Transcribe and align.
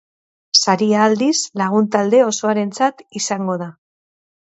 Saria, 0.59 1.03
aldiz, 1.09 1.35
lagun 1.63 1.91
talde 1.99 2.25
osoarentzat 2.33 3.07
izango 3.25 3.63
da. 3.67 3.73